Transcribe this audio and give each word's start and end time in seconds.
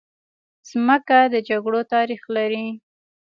مځکه 0.85 1.19
د 1.33 1.35
جګړو 1.49 1.81
تاریخ 1.93 2.21
لري. 2.35 2.65